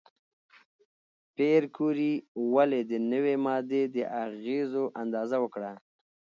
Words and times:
پېیر 1.35 1.63
کوري 1.75 2.13
ولې 2.53 2.81
د 2.91 2.93
نوې 3.11 3.35
ماده 3.45 3.81
د 3.95 3.97
اغېزو 4.23 4.83
اندازه 5.01 5.37
وکړه؟ 5.43 5.71